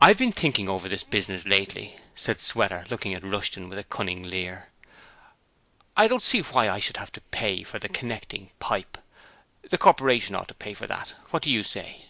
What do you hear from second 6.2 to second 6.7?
see why